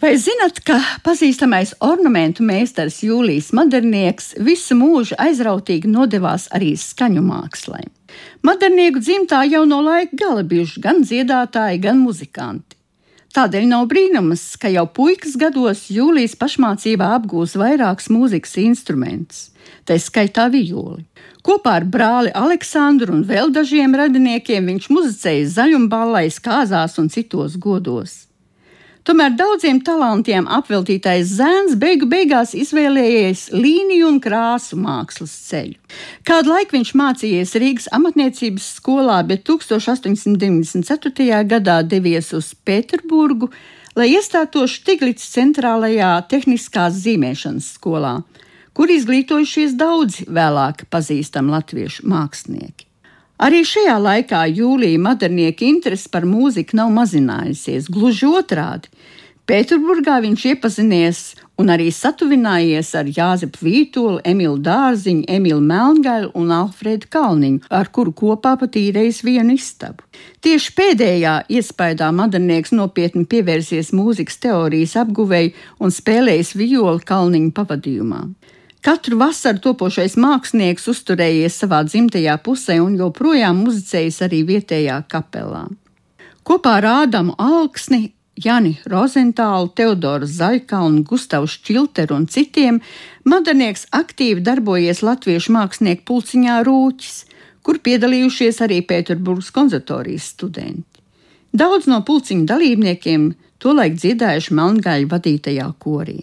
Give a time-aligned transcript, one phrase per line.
[0.00, 7.82] Vai zinat, ka pazīstamais ornamentu meistars Jūlijs Madernieks visu mūžu aizrautīgi nodevās arī skaņu mākslai?
[8.40, 12.78] Madernieku dzimtā jau no laika gala bijuši gan dziedātāji, gan muzikanti.
[13.36, 19.50] Tādēļ nav brīnums, ka jau puikas gados Jūlijas pašmācībā apgūs vairākus mūzikas instrumentus,
[19.84, 21.04] tā skaitā violi.
[21.44, 28.29] Kopā ar brāli Aleksandru un vēl dažiem radiniekiem viņš muzicēja zaļumballais, kāzās un citos godos.
[29.10, 35.74] Tomēr daudziem talantiem apveltītais zēns beigu beigās izvēlējies līniju un krāsu mākslas ceļu.
[36.28, 41.40] Kādu laiku viņš mācījies Rīgas amatniecības skolā, bet 1894.
[41.50, 43.48] gadā devies uz Pēterburgu,
[43.98, 48.20] lai iestātos Štiglits centrālajā tehniskās zīmēšanas skolā,
[48.78, 52.89] kur izglītojušies daudzi vēlāk pazīstami latviešu mākslinieki.
[53.40, 58.90] Arī šajā laikā jūlijā modernieka interese par mūziku nav mazinājusies, gluži otrādi.
[59.48, 61.20] Pēterburgā viņš iepazinies
[61.58, 68.12] un arī satuvinājies ar Jāzepu Vītolu, Emilu Dārziņu, Emilu Melngailu un Alfredu Kalniņu, ar kuru
[68.20, 70.04] kopā patīrējis vienu istabu.
[70.44, 78.22] Tieši pēdējā iespējā modernieks nopietni pievērsies mūzikas teorijas apguvēji un spēlējis violi Kalniņu pavadījumā.
[78.80, 85.66] Katru vasaru topošais mākslinieks uzturējies savā dzimtajā pusē un joprojām muzicējis arī vietējā kapelā.
[86.48, 92.78] Kopā ar Ādamu Alksni, Jani Rozentālu, Teodoru Zaļkalnu, Gustavu Šķilteru un citiem
[93.28, 97.20] modernieks aktīvi darbojies latviešu mākslinieku pulciņā Rūķis,
[97.60, 101.04] kur piedalījušies arī Pēterburgas konservatorijas studenti.
[101.52, 103.28] Daudz no pulciņu dalībniekiem
[103.60, 106.22] tolaik dziedājuši Melngaļa vadītajā korī.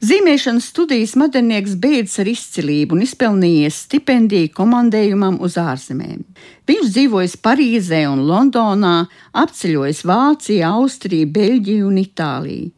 [0.00, 6.22] Zīmēšanas studijas modernieks beidz ar izcilību un izpelnījies stipendiju komandējumam uz ārzemēm.
[6.70, 8.94] Viņš dzīvojis Parīzē un Londonā,
[9.42, 12.70] apceļojis Vāciju, Austriju, Beļģiju un Itāliju.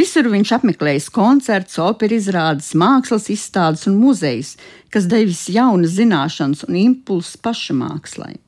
[0.00, 4.54] Visur viņš apmeklējis koncertus, operas izrādes, mākslas izstādes un muzejus,
[4.88, 8.38] kas devis jaunas zināšanas un impulsus pašamākslai.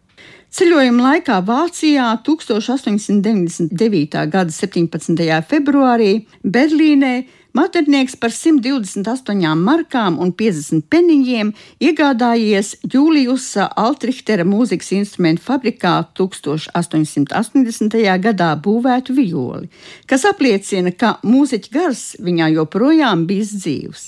[0.52, 4.24] Ceļojuma laikā Vācijā 1899.
[4.32, 5.20] gada 17.
[5.52, 7.14] februārī Berlīnē
[7.52, 11.50] Maternieks par 128 markām un 50 peniņiem
[11.84, 17.98] iegādājies Jūlijusa Altrichtera mūzikas instrumentu fabrikā 1880.
[18.24, 19.68] gadā būvētu violi,
[20.08, 24.06] kas apliecina, ka mūziķa gars viņā joprojām bijis dzīvs.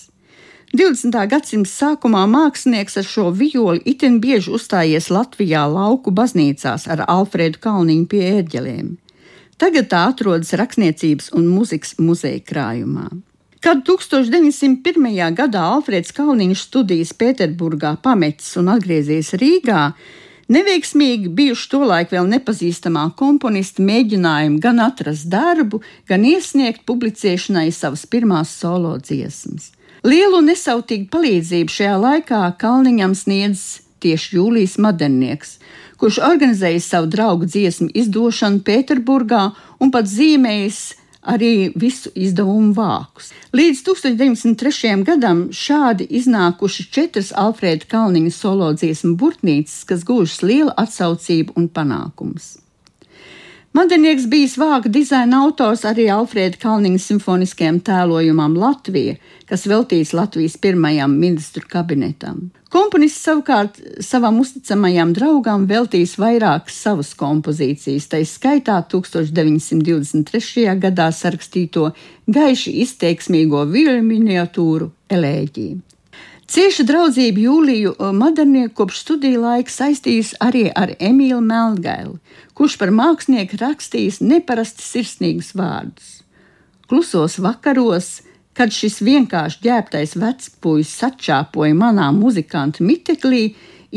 [0.72, 1.20] 20.
[1.30, 8.08] gadsimta sākumā mākslinieks ar šo violi itin bieži uzstājies Latvijā lauku baznīcās ar Alfredu Kalniņu
[8.08, 8.88] pie ērģelēm.
[9.60, 13.12] Tagad tā atrodas Rakstniecības un mūzikas muzeja krājumā.
[13.64, 15.06] Kad 1901.
[15.32, 19.86] gadā Alfrēds Kalniņš studijas Pēterburgā pametis un atgriezies Rīgā,
[20.52, 28.52] Neveiksmīgi bijuši tolaik vēl nepazīstamā komponista mēģinājumi gan atrast darbu, gan iesniegt publicēšanai savas pirmās
[28.52, 29.70] solo dziesmas.
[30.04, 33.62] Lielu nesautīgu palīdzību šajā laikā Kalniņam sniedz
[34.04, 35.54] tieši Jūlijas Madernieks,
[35.96, 39.46] kurš organizēja savu draugu dziesmu izdošanu Pēterburgā
[39.80, 40.82] un pat zīmējis
[41.24, 43.32] arī visu izdevumu vākus.
[43.56, 45.04] Līdz 1903.
[45.04, 52.63] gadam šādi iznākuši četras Alfrēda Kalniņa solo dziesmu burtnīcas, kas guvušas lielu atsaucību un panākumus.
[53.74, 59.16] Mandenieks bijis vāga dizaina autors arī Alfrēda Kalniņa simfoniskajam tēlojumam Latvija,
[59.50, 62.52] kas veltīts Latvijas pirmajam ministru kabinetam.
[62.70, 70.68] Komponists savukārt savam uzticamajam draugam veltīs vairākas savas kompozīcijas, tā skaitā 1923.
[70.86, 71.88] gadā sarakstīto
[72.30, 75.93] gaiši izteiksmīgo viļņu miniatūru Elēģiju.
[76.44, 82.18] Cieša draudzība Jūliju Madarnieku kopš studiju laika saistījusi arī ar Emīlu Melngailu,
[82.52, 86.10] kurš par mākslinieku rakstījis neparasti sirsnīgus vārdus.
[86.84, 88.10] Klusos vakaros,
[88.52, 93.54] kad šis vienkārši ģērbtais vecpuļs sačāpoja manā muzikanta miteklī,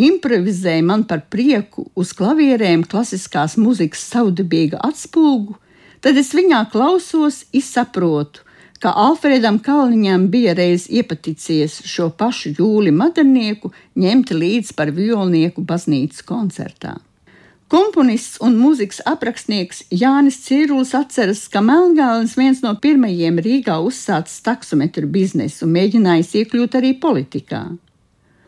[0.07, 5.59] improvizēja man par prieku uz klavierēm klasiskās muzikas saudabīga atspulgu,
[5.99, 8.46] tad es viņā klausos, izsaprotu,
[8.81, 16.25] ka Alfredam Kalniņam bija reiz iepaticies šo pašu jūli madarnieku ņemt līdzi par violnieku baznīcas
[16.27, 16.97] koncertā.
[17.67, 25.09] Komponists un mūzikas aprakstnieks Jānis Cirulis atceras, ka Melngālens viens no pirmajiem Rīgā uzsācis taksometru
[25.11, 27.65] biznesu un mēģinājis iekļūt arī politikā.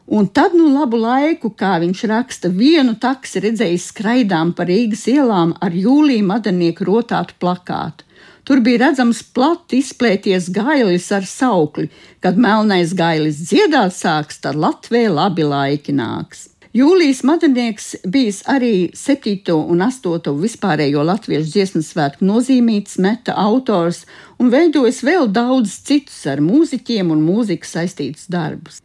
[0.10, 5.52] Un tad, nu labu laiku, kā viņš raksta, vienu taksi redzējis skraidām pa Rīgas ielām
[5.62, 8.08] ar jūlija madarnieku rotātu plakātu
[8.44, 11.90] Tur bija redzams plati izplēties gailis ar saukli,
[12.24, 16.48] kad melnais gailis dziedāt sāks, tad Latvijā labi laiki nāks.
[16.70, 19.56] Jūlijas Madanieks bijis arī 7.
[19.58, 20.34] un 8.
[20.38, 24.04] vispārējo latviešu dziesmu svētku nozīmīts meta autors
[24.38, 28.84] un veidojis vēl daudz citus ar mūziķiem un mūziku saistītus darbus.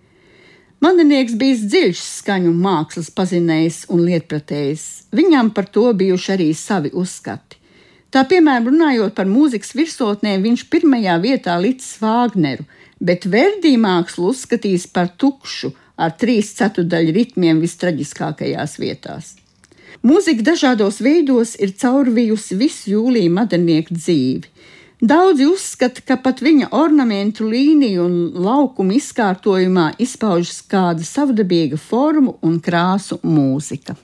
[0.81, 4.87] Madanieks bijis dziļš skaņu mākslas pazinējs un lietpratējs.
[5.13, 7.61] Viņam par to bijuši arī savi uzskati.
[8.15, 12.63] Tā piemēram, runājot par mūzikas virsotnēm, viņš pirmajā vietā licis Vāgneru,
[13.03, 19.35] bet Verdī mākslu uzskatījis par tukšu, ar trīs ceturdaļu ritmiem vistraģiskākajās vietās.
[20.07, 24.51] Mūzika dažādos veidos ir caurvījusi visu jūlija madenieku dzīvi.
[25.03, 32.61] Daudzi uzskata, ka pat viņa ornamentu līniju un laukumu izkārtojumā izpaužas kāda savdabīga formu un
[32.63, 33.99] krāsu mūzika.